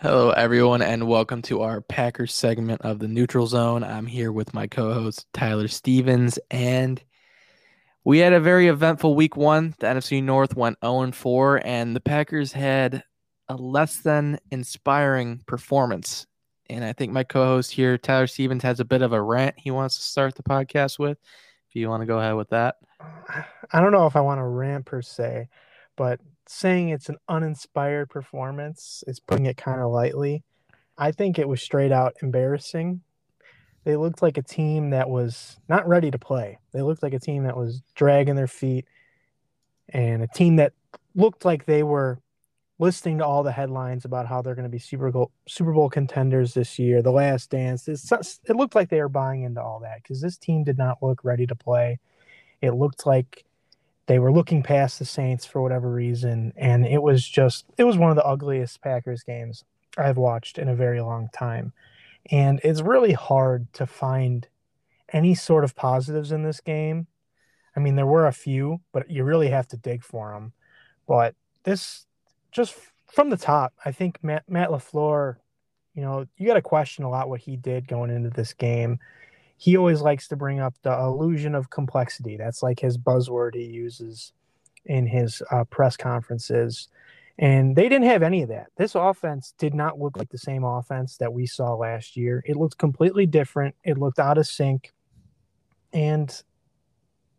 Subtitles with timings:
[0.00, 3.84] Hello, everyone, and welcome to our Packers segment of the Neutral Zone.
[3.84, 7.00] I'm here with my co host, Tyler Stevens, and
[8.02, 9.76] we had a very eventful week one.
[9.78, 13.04] The NFC North went 0 4, and the Packers had
[13.48, 16.26] a less than inspiring performance.
[16.70, 19.54] And I think my co host here, Tyler Stevens, has a bit of a rant
[19.58, 21.18] he wants to start the podcast with.
[21.74, 22.76] You want to go ahead with that,
[23.72, 25.48] I don't know if I want to rant per se,
[25.96, 30.44] but saying it's an uninspired performance is putting it kind of lightly.
[30.96, 33.00] I think it was straight out embarrassing.
[33.84, 36.58] They looked like a team that was not ready to play.
[36.72, 38.86] They looked like a team that was dragging their feet
[39.88, 40.72] and a team that
[41.14, 42.20] looked like they were
[42.78, 45.88] listening to all the headlines about how they're going to be Super Bowl Super Bowl
[45.88, 47.88] contenders this year, the last dance.
[47.88, 48.10] It's,
[48.44, 51.22] it looked like they were buying into all that because this team did not look
[51.24, 51.98] ready to play.
[52.60, 53.44] It looked like
[54.06, 57.96] they were looking past the Saints for whatever reason, and it was just it was
[57.96, 59.64] one of the ugliest Packers games
[59.96, 61.72] I've watched in a very long time.
[62.30, 64.48] And it's really hard to find
[65.12, 67.06] any sort of positives in this game.
[67.76, 70.52] I mean, there were a few, but you really have to dig for them.
[71.06, 72.06] But this,
[72.54, 72.74] just
[73.12, 75.36] from the top, I think Matt, Matt LaFleur,
[75.94, 78.98] you know, you got to question a lot what he did going into this game
[79.56, 82.36] he always likes to bring up the illusion of complexity.
[82.36, 84.32] That's like his buzzword he uses
[84.84, 86.88] in his uh, press conferences.
[87.38, 88.66] And they didn't have any of that.
[88.76, 92.44] This offense did not look like the same offense that we saw last year.
[92.46, 93.74] It looked completely different.
[93.84, 94.92] It looked out of sync.
[95.92, 96.30] And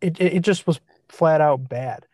[0.00, 2.06] it, it just was flat out bad.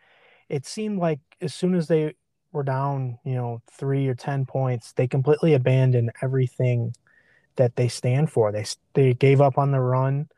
[0.49, 2.13] It seemed like as soon as they
[2.53, 6.93] were down, you know, three or 10 points, they completely abandoned everything
[7.55, 8.51] that they stand for.
[8.51, 10.29] They they gave up on the run.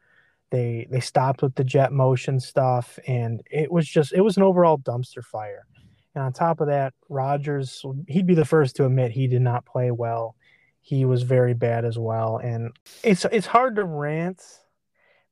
[0.50, 4.44] They they stopped with the jet motion stuff, and it was just it was an
[4.44, 5.66] overall dumpster fire.
[6.14, 9.66] And on top of that, Rodgers he'd be the first to admit he did not
[9.66, 10.36] play well.
[10.82, 12.72] He was very bad as well, and
[13.04, 14.42] it's it's hard to rant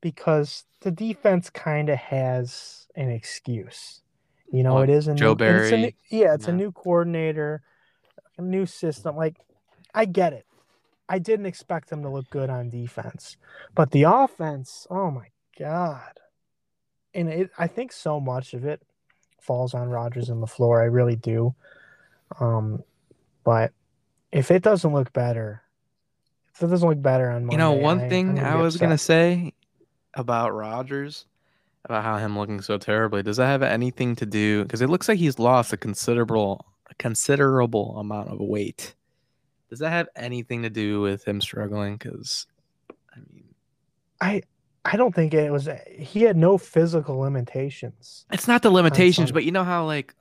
[0.01, 4.01] because the defense kind of has an excuse.
[4.53, 5.63] You know, well, it is a Joe new, Barry.
[5.63, 6.53] It's a new, yeah, it's yeah.
[6.53, 7.63] a new coordinator,
[8.37, 9.15] a new system.
[9.15, 9.35] Like,
[9.95, 10.45] I get it.
[11.09, 13.35] I didn't expect them to look good on defense,
[13.73, 16.19] but the offense, oh my god!
[17.15, 18.79] And it, I think so much of it
[19.41, 20.81] falls on Rodgers and LaFleur.
[20.81, 21.55] I really do.
[22.39, 22.83] Um,
[23.43, 23.73] but
[24.31, 25.63] if it doesn't look better,
[26.53, 28.85] if it doesn't look better on Monday, you know, one I, thing I was upset.
[28.85, 29.53] gonna say
[30.13, 31.25] about Rodgers,
[31.85, 34.63] about how him looking so terribly, does that have anything to do?
[34.63, 38.95] Because it looks like he's lost a considerable, a considerable amount of weight.
[39.69, 41.97] Does that have anything to do with him struggling?
[41.97, 42.47] Because,
[43.13, 43.45] I mean,
[44.21, 44.43] I
[44.85, 45.69] I don't think it was.
[45.97, 48.25] He had no physical limitations.
[48.31, 50.13] It's not the limitations, but you know how like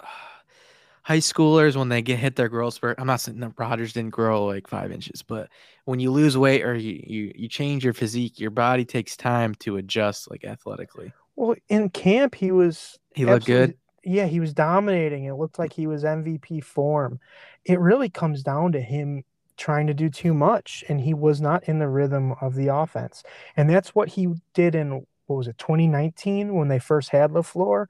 [1.03, 3.01] high schoolers when they get hit their growth spurt.
[3.01, 5.49] I'm not saying that Rodgers didn't grow like five inches, but
[5.85, 9.55] when you lose weight or you, you you change your physique, your body takes time
[9.57, 11.13] to adjust like athletically.
[11.37, 13.77] Well, in camp he was he looked good.
[14.05, 15.25] Yeah, he was dominating.
[15.25, 17.21] It looked like he was MVP form.
[17.65, 19.25] It really comes down to him
[19.57, 23.23] trying to do too much and he was not in the rhythm of the offense.
[23.57, 27.87] And that's what he did in what was it 2019 when they first had LaFleur.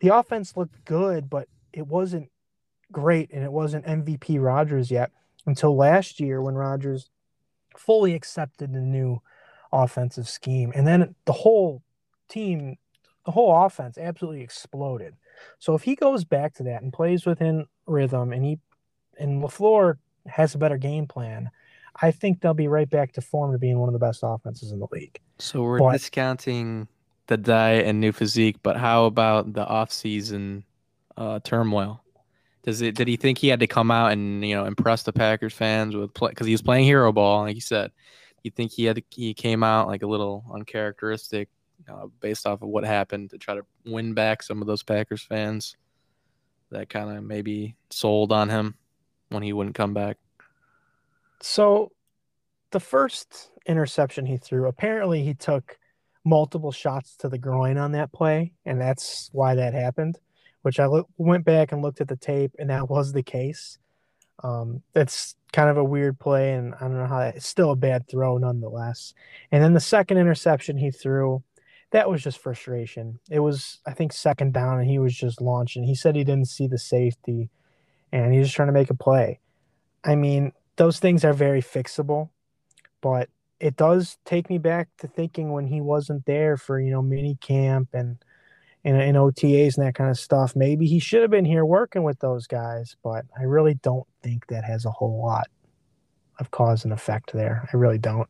[0.00, 2.30] The offense looked good, but it wasn't
[2.92, 5.10] great and it wasn't MVP Rodgers yet
[5.46, 7.10] until last year when Rodgers
[7.76, 9.22] fully accepted the new
[9.72, 10.72] offensive scheme.
[10.74, 11.82] And then the whole
[12.28, 12.76] team,
[13.24, 15.14] the whole offense absolutely exploded.
[15.58, 18.58] So if he goes back to that and plays within rhythm and he
[19.18, 19.96] and LaFleur
[20.26, 21.50] has a better game plan,
[22.00, 24.72] I think they'll be right back to form to being one of the best offenses
[24.72, 25.18] in the league.
[25.38, 26.88] So we're but, discounting
[27.26, 30.62] the diet and new physique, but how about the offseason
[31.16, 32.02] uh, turmoil?
[32.62, 32.94] Does it?
[32.94, 35.96] Did he think he had to come out and you know impress the Packers fans
[35.96, 37.92] with play because he was playing hero ball, like you said?
[38.42, 41.48] You think he had to, he came out like a little uncharacteristic,
[41.88, 45.22] uh, based off of what happened to try to win back some of those Packers
[45.22, 45.76] fans
[46.70, 48.74] that kind of maybe sold on him
[49.28, 50.18] when he wouldn't come back?
[51.40, 51.92] So,
[52.70, 55.78] the first interception he threw, apparently he took
[56.24, 60.18] multiple shots to the groin on that play, and that's why that happened.
[60.62, 63.78] Which I lo- went back and looked at the tape, and that was the case.
[64.42, 67.70] Um, that's kind of a weird play, and I don't know how that, it's still
[67.70, 69.14] a bad throw nonetheless.
[69.50, 71.42] And then the second interception he threw,
[71.90, 73.18] that was just frustration.
[73.30, 75.84] It was, I think, second down, and he was just launching.
[75.84, 77.50] He said he didn't see the safety
[78.12, 79.40] and he's just trying to make a play.
[80.04, 82.30] I mean, those things are very fixable,
[83.00, 83.28] but
[83.60, 87.36] it does take me back to thinking when he wasn't there for you know mini
[87.40, 88.18] camp and
[88.84, 90.54] and, and OTAs and that kind of stuff.
[90.54, 94.46] Maybe he should have been here working with those guys, but I really don't think
[94.46, 95.48] that has a whole lot
[96.38, 97.68] of cause and effect there.
[97.72, 98.28] I really don't.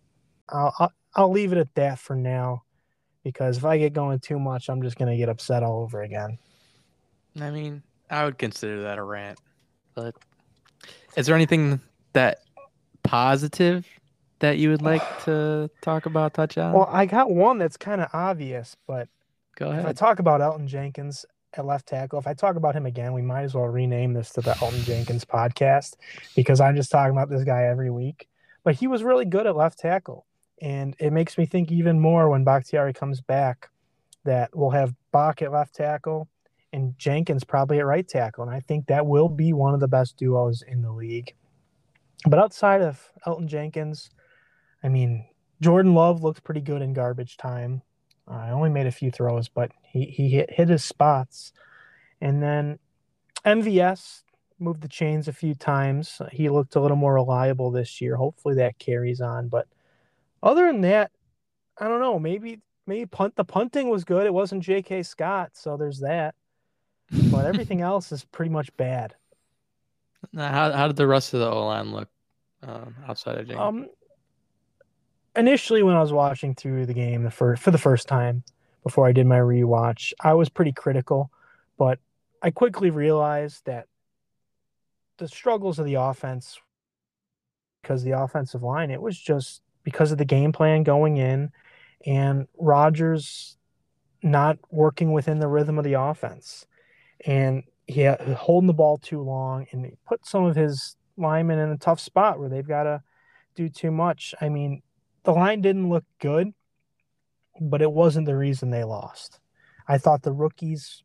[0.48, 2.62] I'll, I'll, I'll leave it at that for now
[3.28, 6.00] because if I get going too much, I'm just going to get upset all over
[6.00, 6.38] again.
[7.38, 9.38] I mean, I would consider that a rant,
[9.94, 10.14] but
[11.14, 11.78] is there anything
[12.14, 12.38] that
[13.02, 13.86] positive
[14.38, 16.72] that you would like to talk about, touch on?
[16.72, 19.08] Well, I got one that's kind of obvious, but
[19.56, 19.80] go ahead.
[19.80, 23.12] if I talk about Elgton Jenkins at left tackle, if I talk about him again,
[23.12, 25.96] we might as well rename this to the Elgton Jenkins podcast
[26.34, 28.26] because I'm just talking about this guy every week.
[28.64, 30.24] But he was really good at left tackle.
[30.60, 33.70] And it makes me think even more when Bakhtiari comes back
[34.24, 36.28] that we'll have Bach at left tackle
[36.72, 38.44] and Jenkins probably at right tackle.
[38.44, 41.34] And I think that will be one of the best duos in the league.
[42.26, 44.10] But outside of Elgton Jenkins,
[44.82, 45.26] I mean,
[45.60, 47.82] Jordan Love looks pretty good in garbage time.
[48.26, 51.52] I only made a few throws, but he, he hit, hit his spots.
[52.20, 52.78] And then
[53.44, 54.22] MVS
[54.58, 56.20] moved the chains a few times.
[56.32, 58.16] He looked a little more reliable this year.
[58.16, 59.48] Hopefully that carries on.
[59.48, 59.66] But
[60.42, 61.10] other than that,
[61.78, 62.18] I don't know.
[62.18, 64.26] Maybe maybe punt the punting was good.
[64.26, 65.02] It wasn't J.K.
[65.02, 66.34] Scott, so there's that.
[67.30, 69.14] But everything else is pretty much bad.
[70.32, 72.08] Now, how how did the rest of the O line look
[72.62, 73.60] um, outside of Jenkins?
[73.60, 73.86] Um,
[75.36, 78.42] initially, when I was watching through the game the first for the first time
[78.82, 81.30] before I did my rewatch, I was pretty critical,
[81.78, 81.98] but
[82.42, 83.86] I quickly realized that
[85.18, 86.58] the struggles of the offense
[87.82, 91.50] because the offensive line it was just because of the game plan going in
[92.04, 93.56] and Rodgers
[94.22, 96.66] not working within the rhythm of the offense
[97.24, 101.58] and he had, holding the ball too long and he put some of his linemen
[101.58, 103.02] in a tough spot where they've got to
[103.54, 104.34] do too much.
[104.42, 104.82] I mean,
[105.22, 106.52] the line didn't look good,
[107.58, 109.40] but it wasn't the reason they lost.
[109.88, 111.02] I thought the rookies,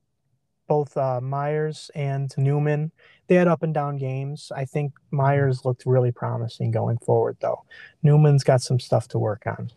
[0.68, 2.91] both uh, Myers and Newman,
[3.33, 4.51] they had up and down games.
[4.56, 7.63] I think Myers looked really promising going forward, though.
[8.03, 9.71] Newman's got some stuff to work on.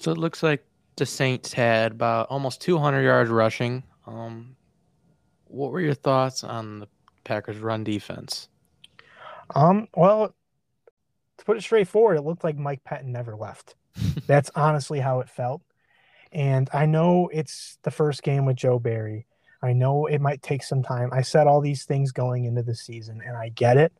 [0.00, 0.64] So it looks like
[0.96, 3.82] the Saints had about almost 200 yards rushing.
[4.06, 4.56] Um,
[5.44, 6.88] what were your thoughts on the
[7.24, 8.48] Packers' run defense?
[9.54, 10.34] Um, well,
[11.36, 13.74] to put it straightforward, it looked like Mike Pettine never left.
[14.26, 15.60] That's honestly how it felt.
[16.32, 19.26] And I know it's the first game with Joe Barry.
[19.64, 21.10] I know it might take some time.
[21.12, 23.92] I said all these things going into the season, and I get it.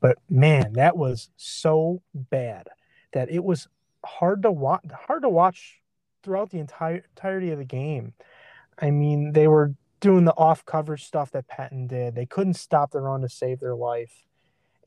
[0.00, 2.68] But man, that was so bad
[3.12, 3.68] that it was
[4.04, 4.84] hard to watch.
[5.06, 5.80] Hard to watch
[6.22, 8.14] throughout the entire entirety of the game.
[8.78, 12.14] I mean, they were doing the off coverage stuff that Pettine did.
[12.14, 14.24] They couldn't stop the run to save their life.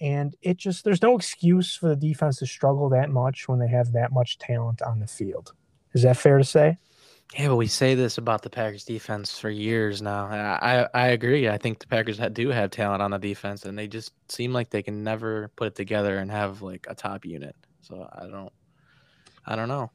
[0.01, 3.69] And it just, there's no excuse for the defense to struggle that much when they
[3.69, 5.53] have that much talent on the field.
[5.93, 6.77] Is that fair to say?
[7.33, 10.25] Yeah, but we say this about the Packers defense for years now.
[10.27, 11.49] I I agree.
[11.49, 14.69] I think the Packers do have talent on the defense, and they just seem like
[14.69, 17.55] they can never put it together and have like a top unit.
[17.81, 18.53] So I don't,
[19.45, 19.91] I don't know.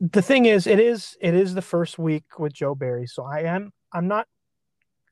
[0.00, 3.40] The thing is, it is it is the first week with Joe Barry, so I
[3.40, 4.26] am I'm not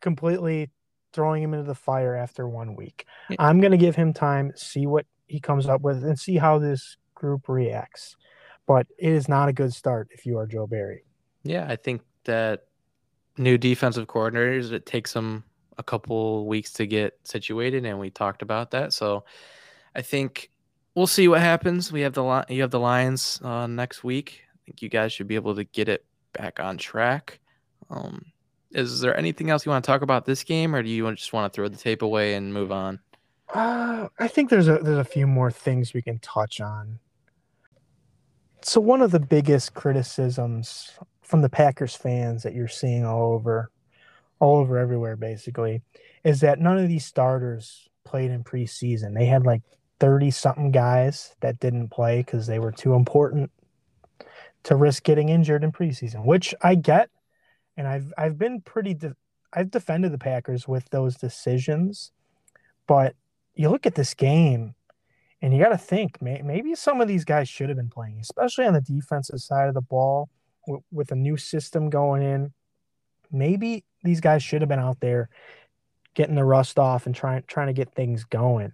[0.00, 0.70] completely
[1.12, 3.04] throwing him into the fire after one week.
[3.28, 3.36] Yeah.
[3.38, 6.58] I'm going to give him time, see what he comes up with, and see how
[6.58, 8.16] this group reacts.
[8.70, 11.02] But it is not a good start if you are Joe Barry.
[11.42, 12.66] Yeah, I think that
[13.36, 15.42] new defensive coordinators, it takes them
[15.76, 18.92] a couple weeks to get situated, and we talked about that.
[18.92, 19.24] So
[19.96, 20.52] I think
[20.94, 21.90] we'll see what happens.
[21.90, 24.42] We have the you have the Lions uh, next week.
[24.54, 27.40] I think you guys should be able to get it back on track.
[27.90, 28.24] Um,
[28.70, 31.32] is there anything else you want to talk about this game, or do you just
[31.32, 33.00] want to throw the tape away and move on?
[33.52, 37.00] Uh, I think there's a there's a few more things we can touch on.
[38.62, 40.90] So one of the biggest criticisms
[41.22, 43.70] from the Packers fans that you're seeing all over,
[44.38, 45.82] all over everywhere, basically,
[46.24, 49.14] is that none of these starters played in preseason.
[49.14, 49.62] They had like
[49.98, 53.50] thirty something guys that didn't play because they were too important
[54.64, 57.08] to risk getting injured in preseason, which I get
[57.76, 59.16] and I've I've been pretty de-
[59.52, 62.12] I've defended the Packers with those decisions,
[62.86, 63.14] but
[63.54, 64.74] you look at this game
[65.42, 68.18] and you got to think may- maybe some of these guys should have been playing,
[68.20, 70.28] especially on the defensive side of the ball
[70.66, 72.52] w- with a new system going in.
[73.32, 75.28] Maybe these guys should have been out there
[76.14, 78.72] getting the rust off and trying trying to get things going.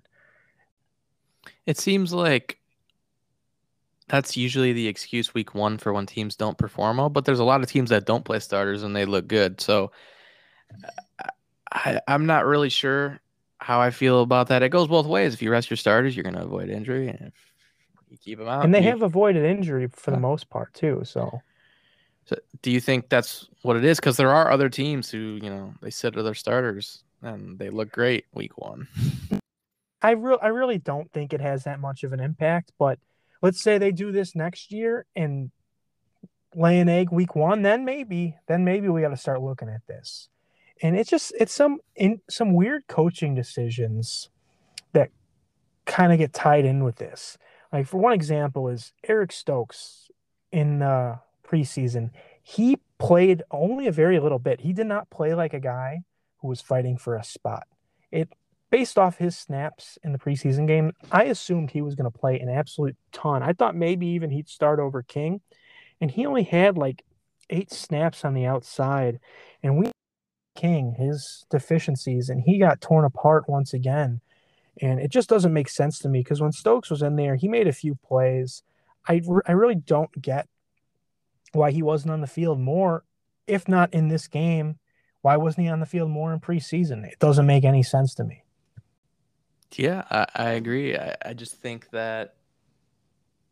[1.66, 2.58] It seems like
[4.08, 7.10] that's usually the excuse week one for when teams don't perform well.
[7.10, 9.60] But there's a lot of teams that don't play starters and they look good.
[9.60, 9.92] So
[11.70, 13.20] I, I'm not really sure
[13.66, 14.62] how I feel about that.
[14.62, 15.34] It goes both ways.
[15.34, 17.34] If you rest your starters, you're going to avoid injury, and if
[18.08, 18.64] you keep him out.
[18.64, 21.02] and they You- have avoided injury for the most part too.
[21.04, 21.42] So
[22.26, 23.98] So do you think that's what it is?
[23.98, 27.70] Because there are other teams who, you know, they sit to their starters and they
[27.70, 28.86] look great week one.
[30.00, 32.72] I real I really don't think it has that much of an impact.
[32.78, 33.00] But
[33.42, 35.50] let's say they do this next year and
[36.54, 39.84] lay an egg week one, then maybe then maybe we got to start looking at
[39.88, 40.28] this.
[40.82, 44.28] And it's just it's some in some weird coaching decisions
[44.92, 45.10] that
[45.86, 47.38] kind of get tied in with this.
[47.72, 50.10] Like for one example is Eric Stokes
[50.52, 52.10] in the preseason.
[52.42, 54.60] He played only a very little bit.
[54.60, 56.00] He did not play like a guy
[56.38, 57.66] who was fighting for a spot.
[58.10, 58.28] It
[58.70, 62.38] based off his snaps in the preseason game, I assumed he was going to play
[62.38, 63.42] an absolute ton.
[63.42, 65.40] I thought maybe even he'd start over King,
[66.00, 67.04] and he only had like
[67.50, 69.20] eight snaps on the outside.
[69.62, 69.90] And we
[70.56, 74.20] King his deficiencies, and he got torn apart once again.
[74.80, 77.48] And it just doesn't make sense to me because when Stokes was in there, he
[77.48, 78.62] made a few plays.
[79.08, 80.48] I, re- I really don't get
[81.52, 83.04] why he wasn't on the field more,
[83.46, 84.78] if not in this game.
[85.22, 87.04] Why wasn't he on the field more in preseason?
[87.04, 88.42] It doesn't make any sense to me.
[89.74, 90.96] Yeah, I, I agree.
[90.96, 92.34] I, I just think that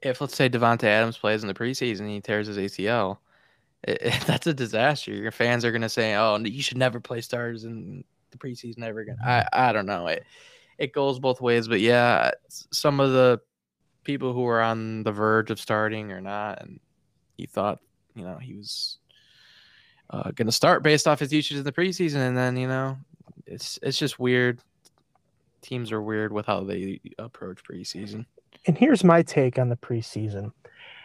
[0.02, 3.18] if let's say Davante Adams plays in the preseason he tears his ACL,
[3.88, 5.12] it, it- that's a disaster.
[5.12, 9.00] Your fans are gonna say, "Oh, you should never play stars in the preseason ever
[9.00, 10.06] again." I I don't know.
[10.08, 10.24] It
[10.78, 13.40] it goes both ways, but yeah, some of the
[14.02, 16.80] people who were on the verge of starting or not, and
[17.36, 17.80] he thought
[18.14, 18.98] you know he was
[20.10, 22.96] uh, gonna start based off his usage in the preseason, and then you know
[23.46, 24.60] it's it's just weird
[25.62, 28.26] teams are weird with how they approach preseason.
[28.66, 30.52] And here's my take on the preseason.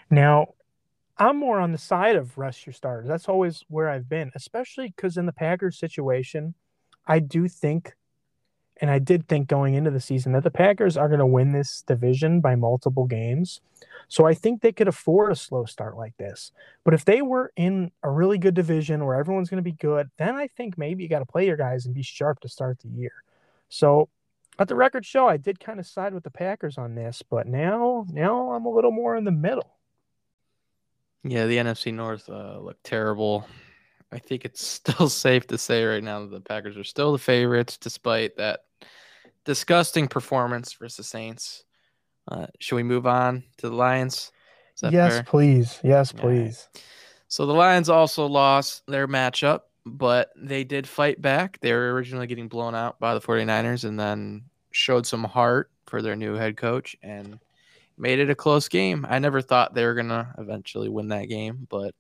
[0.10, 0.54] Now,
[1.20, 3.10] I'm more on the side of rest your starters.
[3.10, 6.54] That's always where I've been, especially because in the Packers situation,
[7.06, 7.94] I do think,
[8.80, 11.52] and I did think going into the season, that the Packers are going to win
[11.52, 13.60] this division by multiple games.
[14.08, 16.54] So I think they could afford a slow start like this.
[16.86, 20.10] But if they were in a really good division where everyone's going to be good,
[20.18, 22.80] then I think maybe you got to play your guys and be sharp to start
[22.80, 23.12] the year.
[23.68, 24.08] So
[24.58, 27.46] at the record show, I did kind of side with the Packers on this, but
[27.46, 29.79] now, now I'm a little more in the middle.
[31.24, 33.46] Yeah, the NFC North uh, looked terrible.
[34.12, 37.18] I think it's still safe to say right now that the Packers are still the
[37.18, 38.62] favorites, despite that
[39.46, 41.64] disgusting performance versus the Saints.
[42.28, 44.32] Uh, should we move on to the Lions?
[44.82, 45.24] Yes, fair?
[45.24, 45.80] please.
[45.84, 46.22] Yes, right.
[46.22, 46.70] please.
[47.28, 51.60] So the Lions also lost their matchup, but they did fight back.
[51.60, 56.02] They were originally getting blown out by the 49ers and then showed some heart for
[56.02, 57.40] their new head coach and
[58.00, 59.06] made it a close game.
[59.08, 61.94] I never thought they were going to eventually win that game, but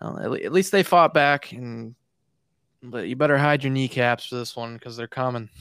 [0.00, 1.94] you know, at, le- at least they fought back and
[2.80, 5.48] but you better hide your kneecaps for this one because they're coming.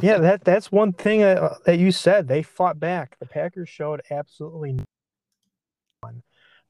[0.00, 2.28] Yeah, that that's one thing uh, that you said.
[2.28, 3.16] They fought back.
[3.18, 4.78] The Packers showed absolutely
[6.02, 6.22] none.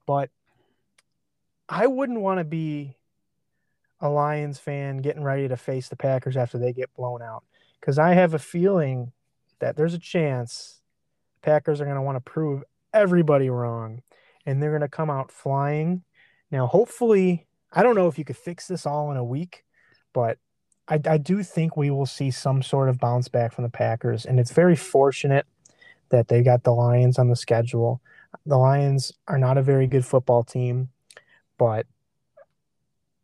[0.07, 0.31] But
[1.69, 2.97] I wouldn't want to be
[4.01, 7.45] a Lions fan getting ready to face the Packers after they get blown out
[7.81, 9.13] because I have a feeling
[9.61, 10.82] that there's a chance
[11.43, 12.63] Packers are going to want to prove
[12.95, 14.03] everybody wrong
[14.47, 16.03] and they're going to come out flying.
[16.51, 19.65] Now, hopefully, I don't know if you could fix this all in a week,
[20.13, 20.39] but
[20.89, 24.27] I, I do think we will see some sort of bounce back from the Packers,
[24.27, 25.47] and it's very fortunate
[26.11, 28.01] that they got the Lions on the schedule.
[28.45, 30.91] The Lions are not a very good football team,
[31.57, 31.87] but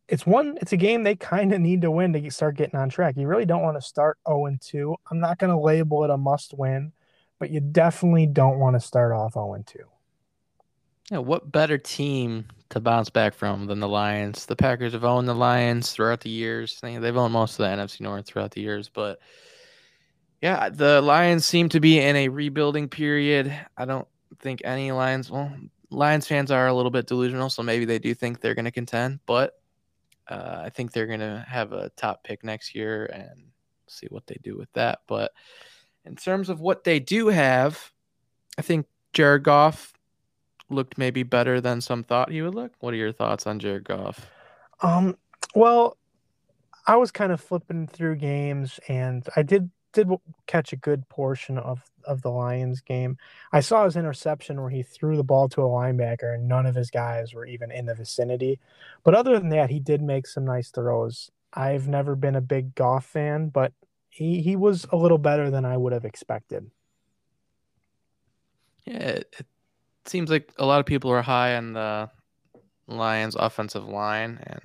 [0.08, 0.56] it's one.
[0.62, 3.16] It's a game they kind of need to win to start getting on track.
[3.16, 4.96] You really don't want to start zero and two.
[5.10, 6.92] I'm not going to label it a must win,
[7.38, 9.84] but you definitely don't want to start off zero and two.
[11.10, 14.44] Yeah, what better team to bounce back from than the Lions?
[14.44, 16.78] The Packers have owned the Lions throughout the years.
[16.80, 19.18] They- They've owned most of the NFC North throughout the years, but
[20.42, 23.58] yeah, the Lions seem to be in a rebuilding period.
[23.76, 24.06] I don't
[24.40, 25.50] think any Lions, well,
[25.90, 28.70] Lions fans are a little bit delusional, so maybe they do think they're going to
[28.70, 29.54] contend, but
[30.28, 33.44] uh, I think they're going to have a top pick next year and
[33.86, 34.98] see what they do with that.
[35.06, 35.32] But
[36.08, 37.92] in terms of what they do have,
[38.56, 39.92] I think Jared Goff
[40.70, 42.72] looked maybe better than some thought he would look.
[42.80, 44.26] What are your thoughts on Jared Goff?
[44.80, 45.16] Um,
[45.54, 45.96] well,
[46.86, 50.08] I was kind of flipping through games, and I did did
[50.46, 53.16] catch a good portion of of the Lions game.
[53.52, 56.74] I saw his interception where he threw the ball to a linebacker, and none of
[56.74, 58.58] his guys were even in the vicinity.
[59.04, 61.30] But other than that, he did make some nice throws.
[61.52, 63.72] I've never been a big Goff fan, but
[64.18, 66.68] he he was a little better than I would have expected.
[68.84, 69.46] Yeah, it, it
[70.06, 72.10] seems like a lot of people are high on the
[72.88, 74.60] Lions offensive line and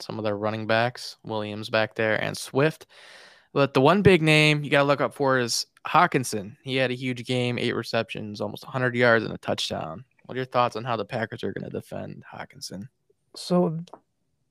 [0.00, 2.86] some of their running backs, Williams back there and Swift.
[3.52, 6.56] But the one big name you got to look up for is Hockenson.
[6.62, 10.04] he had a huge game, eight receptions, almost 100 yards, and a touchdown.
[10.24, 12.88] What are your thoughts on how the Packers are going to defend Hockenson?
[13.36, 13.78] So,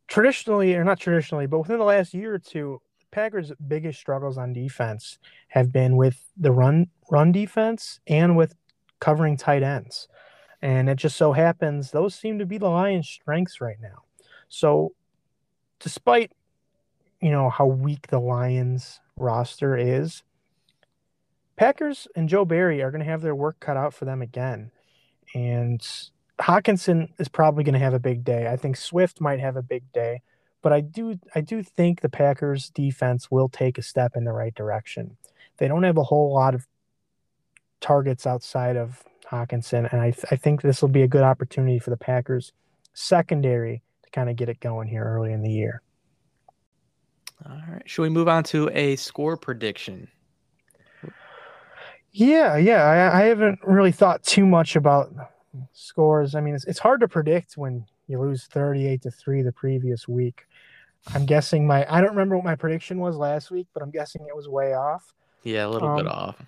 [0.08, 2.80] traditionally, or not traditionally, but within the last year or two,
[3.14, 8.56] Packers' biggest struggles on defense have been with the run run defense and with
[9.00, 10.08] covering tight ends.
[10.62, 14.04] And it just so happens those seem to be the Lions' strengths right now.
[14.50, 14.94] So,
[15.80, 16.32] despite
[17.22, 20.24] you know how weak the Lions roster is,
[21.56, 24.72] Packers and Joe Barry are going to have their work cut out for them again.
[25.36, 25.82] And
[26.42, 28.48] Hockenson is probably going to have a big day.
[28.48, 30.22] I think Swift might have a big day,
[30.64, 34.32] but I do I do think the Packers defense will take a step in the
[34.32, 35.18] right direction.
[35.58, 36.66] They don't have a whole lot of
[37.82, 41.78] targets outside of Hockenson, and I, th- I think this will be a good opportunity
[41.78, 42.54] for the Packers
[42.94, 45.82] secondary to kind of get it going here early in the year.
[47.46, 47.84] All right.
[47.86, 50.08] Should we move on to a score prediction?
[52.12, 52.84] Yeah, yeah.
[52.84, 55.12] I, I haven't really thought too much about
[55.74, 56.36] scores.
[56.36, 60.08] I mean, it's, it's hard to predict when you lose 38 to 3 the previous
[60.08, 60.46] week.
[61.14, 64.26] I'm guessing my I don't remember what my prediction was last week, but I'm guessing
[64.28, 65.14] it was way off.
[65.44, 66.42] Yeah, a little um, bit off.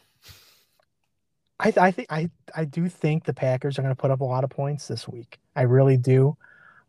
[1.59, 4.25] I I think I I do think the Packers are going to put up a
[4.25, 5.39] lot of points this week.
[5.55, 6.37] I really do.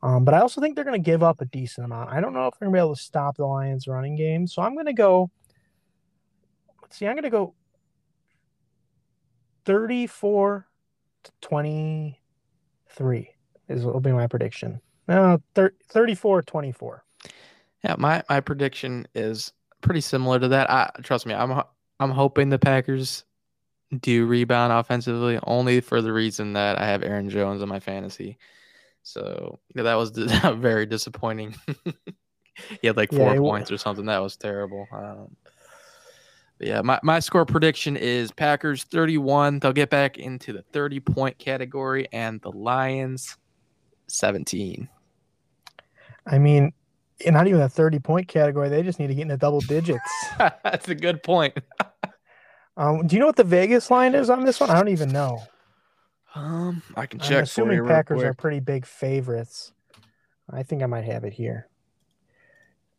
[0.02, 2.10] Um, but I also think they're going to give up a decent amount.
[2.12, 4.46] I don't know if they're going to be able to stop the Lions' running game.
[4.46, 5.30] So I'm going to go.
[6.82, 7.06] Let's see.
[7.06, 7.54] I'm going to go
[9.64, 10.66] 34
[11.24, 13.30] to 23
[13.68, 14.80] is will be my prediction.
[15.08, 15.40] No,
[15.90, 17.04] 34 24.
[17.86, 20.68] Yeah, my my prediction is pretty similar to that.
[20.68, 21.62] I trust me, I'm
[22.00, 23.24] I'm hoping the Packers
[24.00, 28.38] do rebound offensively only for the reason that I have Aaron Jones in my fantasy.
[29.04, 30.10] So yeah, that was
[30.56, 31.54] very disappointing.
[32.80, 34.06] he had like four yeah, points or something.
[34.06, 34.88] That was terrible.
[34.90, 35.36] Um,
[36.58, 39.60] yeah, my, my score prediction is Packers 31.
[39.60, 43.36] They'll get back into the 30 point category, and the Lions
[44.08, 44.88] 17.
[46.26, 46.72] I mean,
[47.24, 48.68] not even a 30 point category.
[48.68, 50.02] They just need to get into double digits.
[50.38, 51.56] That's a good point.
[52.76, 54.70] um, do you know what the Vegas line is on this one?
[54.70, 55.42] I don't even know.
[56.34, 57.38] Um, I can check.
[57.38, 59.72] I'm assuming Packers are pretty big favorites.
[60.50, 61.68] I think I might have it here.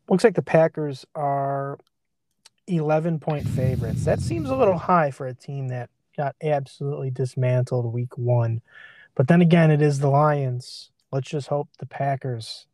[0.09, 1.77] Looks like the Packers are
[2.67, 4.05] 11 point favorites.
[4.05, 8.61] That seems a little high for a team that got absolutely dismantled week one.
[9.15, 10.91] But then again, it is the Lions.
[11.11, 12.65] Let's just hope the Packers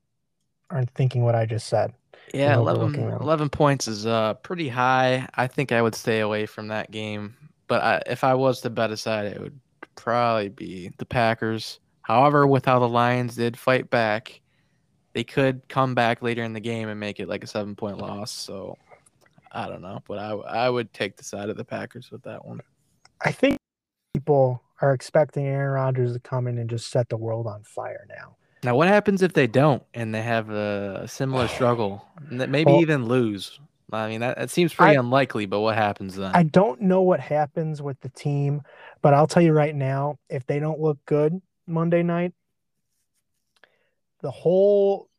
[0.74, 1.94] aren't thinking what I just said.
[2.34, 5.28] Yeah, 11, 11, points is uh, pretty high.
[5.36, 7.36] I think I would stay away from that game.
[7.68, 9.60] But I, if I was to bet aside, it would
[9.96, 11.80] probably be the Packers.
[12.02, 14.42] However, with how the Lions did fight back,
[15.14, 18.00] they could come back later in the game and make it like a seven point
[18.00, 18.32] loss.
[18.32, 18.78] So
[19.52, 22.44] I don't know, but I I would take the side of the Packers with that
[22.44, 22.62] one.
[23.22, 23.58] I think
[24.14, 28.06] people are expecting Aaron Rodgers to come in and just set the world on fire
[28.10, 28.36] now.
[28.64, 32.82] Now, what happens if they don't and they have a similar struggle, that maybe well,
[32.82, 33.60] even lose?
[33.92, 36.32] I mean, that, that seems pretty I, unlikely, but what happens then?
[36.34, 38.64] I don't know what happens with the team,
[39.02, 42.34] but I'll tell you right now, if they don't look good Monday night,
[44.22, 45.10] the whole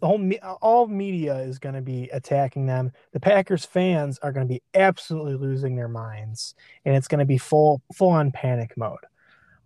[0.00, 0.32] the whole
[0.62, 2.92] all media is going to be attacking them.
[3.12, 7.24] The Packers fans are going to be absolutely losing their minds, and it's going to
[7.26, 9.04] be full full on panic mode.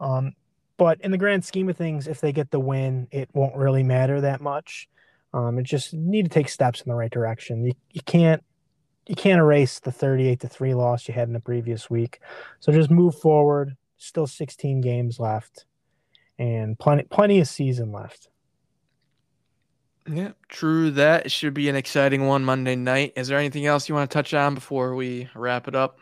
[0.01, 0.35] Um,
[0.77, 3.83] but in the grand scheme of things, if they get the win, it won't really
[3.83, 4.89] matter that much.
[5.33, 7.65] Um, it just need to take steps in the right direction.
[7.65, 8.43] You, you can't
[9.07, 12.21] you can't erase the 38 to 3 loss you had in the previous week.
[12.61, 13.77] So just move forward.
[13.99, 15.67] Still 16 games left
[16.39, 18.29] and plenty plenty of season left.
[20.07, 20.91] Yeah, true.
[20.91, 23.15] That should be an exciting one Monday night.
[23.17, 25.99] Is there anything else you want to touch on before we wrap it up?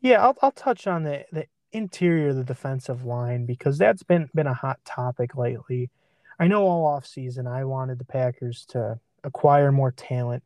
[0.00, 4.28] Yeah, I'll, I'll touch on the, the interior of the defensive line because that's been
[4.34, 5.90] been a hot topic lately.
[6.38, 10.42] I know all off season I wanted the Packers to acquire more talent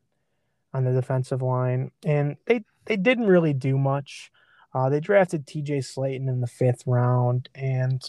[0.74, 4.30] on the defensive line, and they they didn't really do much.
[4.74, 5.78] Uh, they drafted T.J.
[5.78, 8.02] Slaton in the fifth round, and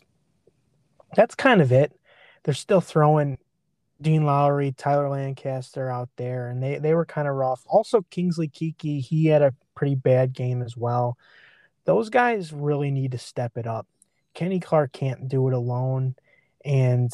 [1.16, 1.94] that's kind of it.
[2.44, 3.38] They're still throwing
[4.02, 7.64] Dean Lowry, Tyler Lancaster out there, and they they were kind of rough.
[7.68, 11.18] Also, Kingsley Keke he had a pretty bad game as well.
[11.88, 13.88] Those guys really need to step it up.
[14.34, 16.16] Kenny Clark can't do it alone,
[16.64, 17.12] and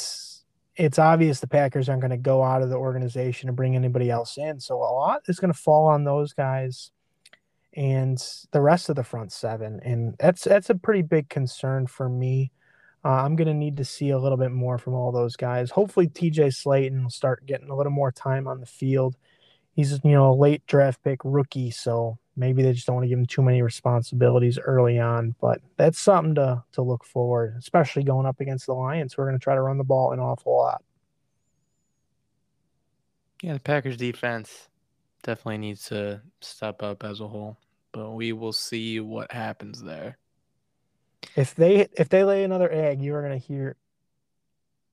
[0.75, 4.09] it's obvious the Packers aren't going to go out of the organization and bring anybody
[4.09, 4.59] else in.
[4.59, 6.89] So a lot is going to fall on those guys
[7.75, 8.17] and
[8.51, 12.51] the rest of the front seven, and that's that's a pretty big concern for me.
[13.05, 15.69] Uh, I'm going to need to see a little bit more from all those guys.
[15.69, 19.17] Hopefully, TJ Slaton will start getting a little more time on the field.
[19.73, 23.09] He's you know a late draft pick rookie, so maybe they just don't want to
[23.09, 25.35] give him too many responsibilities early on.
[25.41, 29.17] But that's something to to look forward, especially going up against the Lions.
[29.17, 30.83] We're going to try to run the ball an awful lot.
[33.41, 34.69] Yeah, the Packers defense
[35.23, 37.57] definitely needs to step up as a whole,
[37.91, 40.17] but we will see what happens there.
[41.35, 43.75] If they if they lay another egg, you are going to hear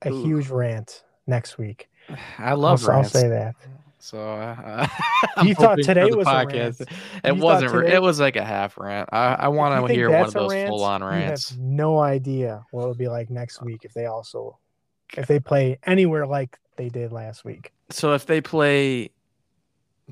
[0.01, 0.23] a Ooh.
[0.23, 1.89] huge rant next week.
[2.37, 3.55] I love I'll, I'll say that.
[4.03, 4.87] So uh,
[5.43, 6.79] You thought today was a podcast.
[6.79, 6.81] rant.
[7.23, 7.71] It You wasn't.
[7.71, 9.09] today- It was like a half rant.
[9.11, 11.49] I, I want to hear one of those full on You rants.
[11.51, 14.57] have no idea what it would be like next week if they also
[15.17, 17.71] if they play anywhere like they did last week.
[17.89, 19.11] So if they play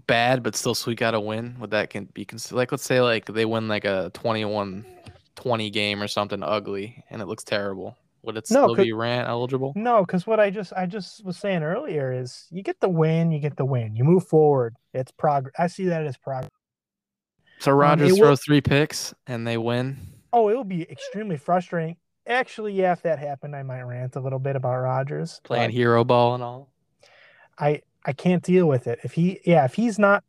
[0.08, 2.58] bad but still sweet out a win, would that can be considered?
[2.58, 7.26] Like, let's say like they win like a 21-20 game or something ugly, and it
[7.26, 7.98] looks terrible.
[8.24, 9.74] Would it No, still 'cause- be rant eligible?
[9.76, 13.32] No, because what I just I just was saying earlier is you get the win,
[13.32, 14.76] you get the win, you move forward.
[14.94, 15.54] It's progress.
[15.58, 16.52] I see that as progress.
[17.60, 19.98] So um, it Rodgers will- throws three picks and they win.
[20.34, 21.98] Oh, it will be extremely frustrating.
[22.28, 25.42] Actually, yeah, if that happened, I might rant a little bit about Rodgers.
[25.44, 26.70] Playing hero ball and all.
[27.58, 29.00] I I can't deal with it.
[29.04, 30.24] If he yeah, if he's not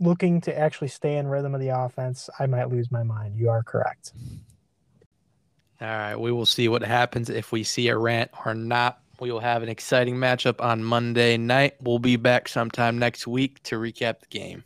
[0.00, 3.36] looking to actually stay in rhythm of the offense, I might lose my mind.
[3.36, 4.12] You are correct.
[5.84, 9.00] All right, we will see what happens if we see a rant or not.
[9.20, 11.74] We will have an exciting matchup on Monday night.
[11.78, 14.64] We'll be back sometime next week to recap the game.